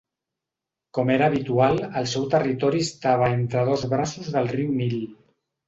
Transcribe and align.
Com 0.97 1.11
era 1.15 1.27
habitual 1.31 1.77
el 2.01 2.09
seu 2.15 2.25
territori 2.37 2.83
estava 2.87 3.29
entre 3.37 3.69
dos 3.71 3.87
braços 3.95 4.35
del 4.39 4.53
riu 4.59 4.77
Nil. 4.83 5.01